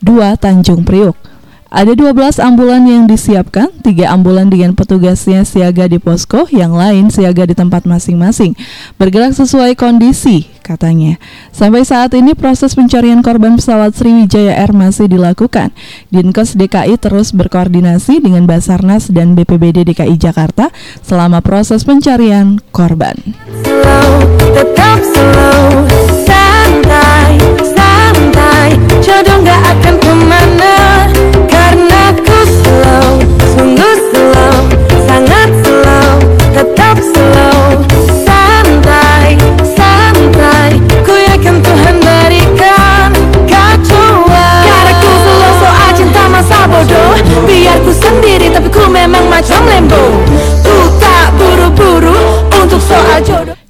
[0.00, 1.39] 2 Tanjung Priok.
[1.70, 7.46] Ada 12 ambulan yang disiapkan, tiga ambulan dengan petugasnya siaga di posko, yang lain siaga
[7.46, 8.58] di tempat masing-masing.
[8.98, 11.22] Bergerak sesuai kondisi, katanya.
[11.54, 15.70] Sampai saat ini proses pencarian korban pesawat Sriwijaya Air masih dilakukan.
[16.10, 20.74] Dinkes DKI terus berkoordinasi dengan Basarnas dan BPBD DKI Jakarta
[21.06, 23.14] selama proses pencarian korban.
[29.00, 30.49] Jodoh gak akan ke mana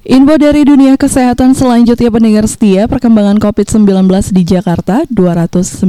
[0.01, 5.85] Info dari dunia kesehatan selanjutnya pendengar setia perkembangan COVID-19 di Jakarta 219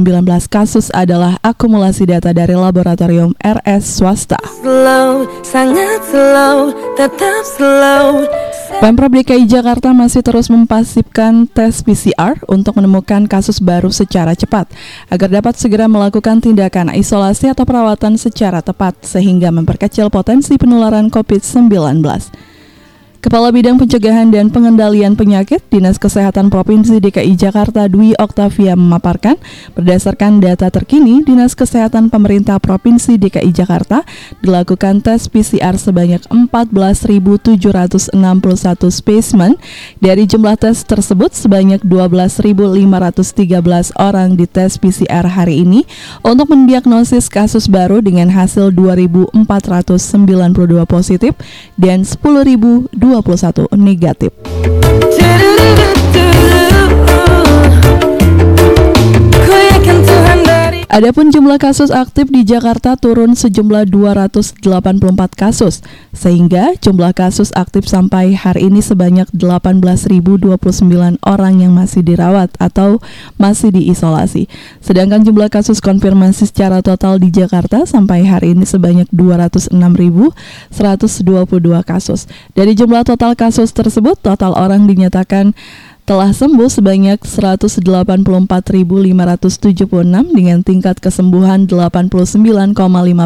[0.53, 4.37] kasus adalah akumulasi data dari laboratorium RS swasta.
[4.61, 8.21] slow, sangat slow, tetap slow.
[8.85, 14.69] Pemprov DKI Jakarta masih terus mempasifkan tes PCR untuk menemukan kasus baru secara cepat
[15.09, 22.52] agar dapat segera melakukan tindakan isolasi atau perawatan secara tepat sehingga memperkecil potensi penularan COVID-19.
[23.23, 29.39] Kepala Bidang Pencegahan dan Pengendalian Penyakit Dinas Kesehatan Provinsi DKI Jakarta Dwi Oktavia memaparkan
[29.79, 34.03] berdasarkan data terkini Dinas Kesehatan Pemerintah Provinsi DKI Jakarta
[34.43, 38.11] dilakukan tes PCR sebanyak 14.761
[38.91, 39.55] spesimen.
[40.03, 42.83] Dari jumlah tes tersebut sebanyak 12.513
[44.03, 45.87] orang dites PCR hari ini
[46.27, 49.47] untuk mendiagnosis kasus baru dengan hasil 2.492
[50.83, 51.31] positif
[51.79, 52.03] dan
[53.13, 54.31] 10.021 negatif.
[60.93, 64.61] Adapun jumlah kasus aktif di Jakarta turun sejumlah 284
[65.33, 65.81] kasus,
[66.13, 70.53] sehingga jumlah kasus aktif sampai hari ini sebanyak 18.029
[71.25, 73.01] orang yang masih dirawat atau
[73.41, 74.45] masih diisolasi.
[74.85, 80.29] Sedangkan jumlah kasus konfirmasi secara total di Jakarta sampai hari ini sebanyak 206.122
[81.89, 82.29] kasus.
[82.53, 85.57] Dari jumlah total kasus tersebut, total orang dinyatakan
[86.03, 89.15] telah sembuh sebanyak 184.576
[90.35, 92.75] dengan tingkat kesembuhan 89,5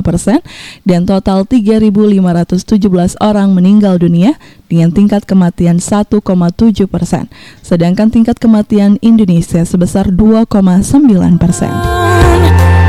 [0.05, 0.39] persen
[0.85, 4.37] dan total 3.517 orang meninggal dunia
[4.69, 6.21] dengan tingkat kematian 1,7
[6.85, 7.25] persen.
[7.65, 11.73] Sedangkan tingkat kematian Indonesia sebesar 2,9 persen.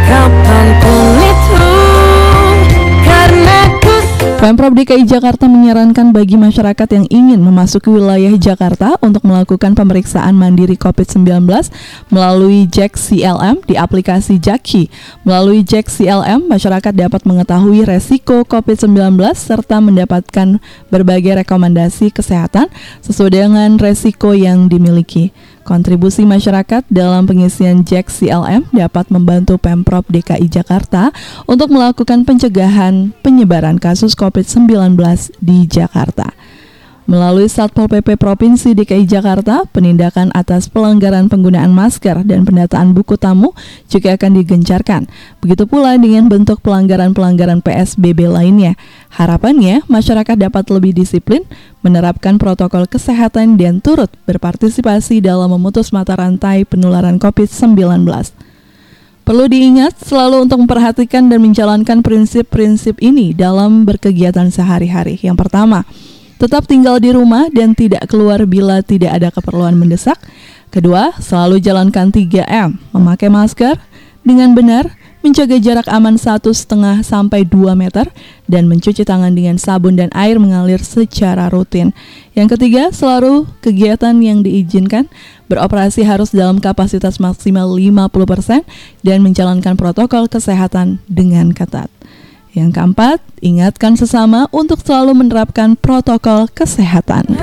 [0.09, 1.28] Karena ku
[4.19, 10.75] Pemprov DKI Jakarta menyarankan bagi masyarakat yang ingin memasuki wilayah Jakarta untuk melakukan pemeriksaan mandiri
[10.75, 11.47] COVID-19
[12.11, 14.91] melalui Jack CLM di aplikasi Jaki.
[15.23, 20.59] Melalui Jack CLM, masyarakat dapat mengetahui resiko COVID-19 serta mendapatkan
[20.91, 22.67] berbagai rekomendasi kesehatan
[23.07, 25.31] sesuai dengan resiko yang dimiliki.
[25.69, 31.13] Kontribusi masyarakat dalam pengisian Jack CLM dapat membantu Pemprov DKI Jakarta
[31.45, 34.97] untuk melakukan pencegahan penyebaran kasus COVID-19
[35.45, 36.33] di Jakarta.
[37.09, 43.57] Melalui Satpol PP Provinsi DKI Jakarta, penindakan atas pelanggaran penggunaan masker dan pendataan buku tamu
[43.89, 45.09] juga akan digencarkan.
[45.41, 48.77] Begitu pula dengan bentuk pelanggaran-pelanggaran PSBB lainnya.
[49.09, 51.43] Harapannya, masyarakat dapat lebih disiplin,
[51.81, 58.05] menerapkan protokol kesehatan dan turut berpartisipasi dalam memutus mata rantai penularan COVID-19.
[59.25, 65.21] Perlu diingat selalu untuk memperhatikan dan menjalankan prinsip-prinsip ini dalam berkegiatan sehari-hari.
[65.21, 65.85] Yang pertama,
[66.41, 70.17] tetap tinggal di rumah dan tidak keluar bila tidak ada keperluan mendesak.
[70.73, 73.77] Kedua, selalu jalankan 3M, memakai masker
[74.25, 76.47] dengan benar, menjaga jarak aman 1,5
[77.03, 78.07] sampai 2 meter,
[78.47, 81.93] dan mencuci tangan dengan sabun dan air mengalir secara rutin.
[82.33, 85.11] Yang ketiga, selalu kegiatan yang diizinkan
[85.51, 88.63] beroperasi harus dalam kapasitas maksimal 50%
[89.03, 91.91] dan menjalankan protokol kesehatan dengan ketat.
[92.57, 97.39] Yang keempat, ingatkan sesama untuk selalu menerapkan protokol kesehatan.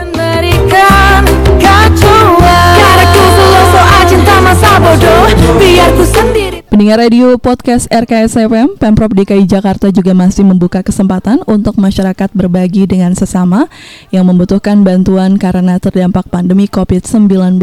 [5.56, 11.46] Biar ku sendiri Pendengar radio podcast RKS FM, Pemprov DKI Jakarta juga masih membuka kesempatan
[11.46, 13.70] untuk masyarakat berbagi dengan sesama
[14.10, 17.62] yang membutuhkan bantuan karena terdampak pandemi COVID-19.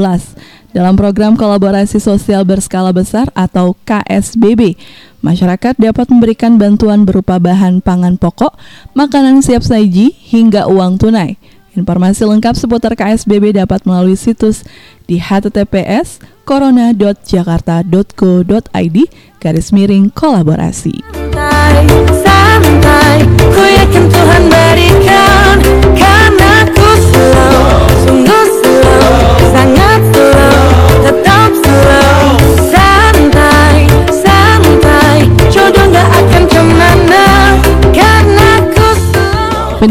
[0.71, 4.79] Dalam program kolaborasi sosial berskala besar atau KSBB,
[5.19, 8.55] masyarakat dapat memberikan bantuan berupa bahan pangan pokok,
[8.95, 11.35] makanan siap saji, hingga uang tunai.
[11.75, 14.63] Informasi lengkap seputar KSBB dapat melalui situs
[15.09, 18.99] di https corona.jakarta.go.id
[19.41, 21.03] garis miring kolaborasi.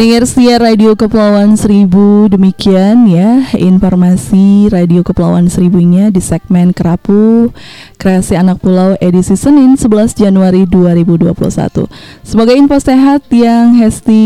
[0.01, 7.53] Pendengar setia Radio Kepulauan Seribu demikian ya informasi Radio Kepulauan Seribunya di segmen Kerapu
[8.01, 11.85] Kreasi Anak Pulau edisi Senin 11 Januari 2021.
[12.25, 14.25] Semoga info sehat yang Hesti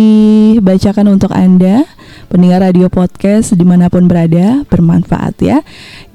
[0.64, 1.84] bacakan untuk Anda
[2.28, 5.60] pendengar radio podcast di mana pun berada bermanfaat ya.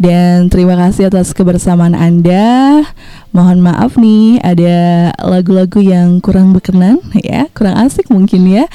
[0.00, 2.82] Dan terima kasih atas kebersamaan Anda.
[3.30, 8.66] Mohon maaf nih ada lagu-lagu yang kurang berkenan ya kurang asik mungkin ya.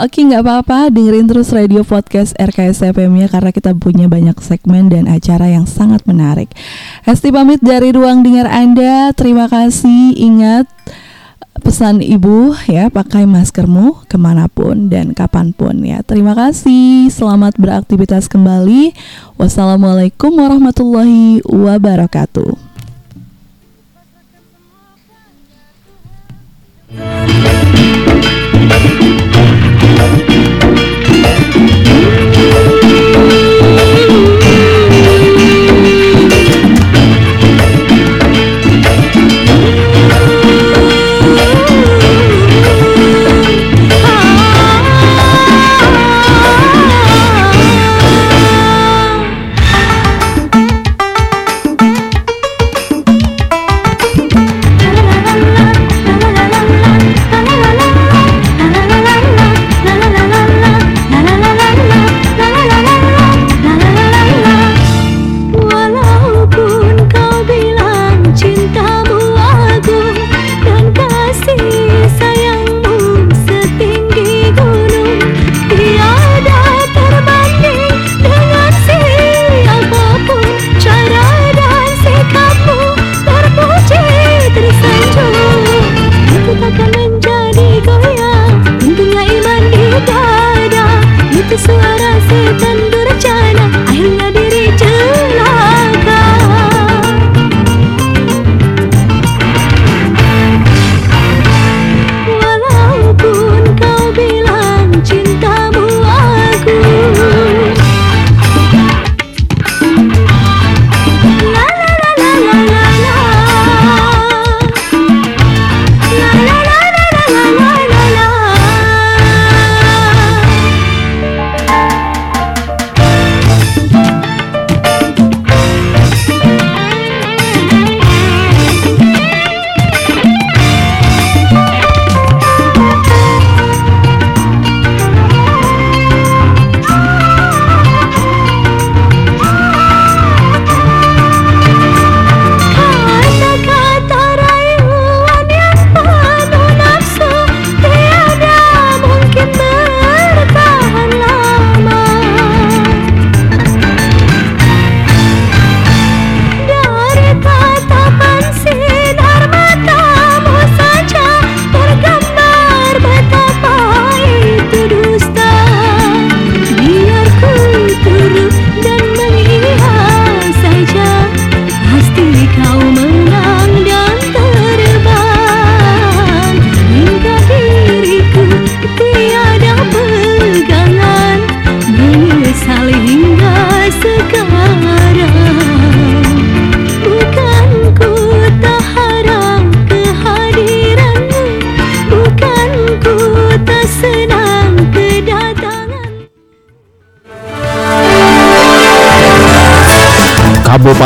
[0.00, 4.88] Oke nggak apa-apa dengerin terus radio podcast RKS FM ya karena kita punya banyak segmen
[4.88, 6.48] dan acara yang sangat menarik.
[7.04, 9.12] Hesti pamit dari ruang dengar Anda.
[9.12, 10.70] Terima kasih ingat
[11.58, 16.02] pesan ibu ya pakai maskermu ke mana pun dan kapan pun ya.
[16.06, 18.94] Terima kasih selamat beraktivitas kembali.
[19.36, 22.68] Wassalamualaikum warahmatullahi wabarakatuh